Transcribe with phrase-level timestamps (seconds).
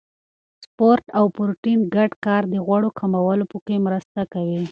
[0.63, 4.59] سپورت او پروتین ګډ کار د غوړو کمولو کې مرسته کوي.